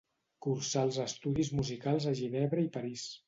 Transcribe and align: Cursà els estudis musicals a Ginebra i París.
Cursà 0.45 0.85
els 0.87 0.97
estudis 1.03 1.51
musicals 1.59 2.09
a 2.13 2.13
Ginebra 2.23 2.65
i 2.69 2.73
París. 2.79 3.05